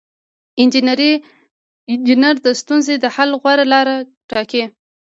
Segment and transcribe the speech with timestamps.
[1.91, 3.95] انجینر د ستونزې د حل غوره لاره
[4.29, 4.63] ټاکي.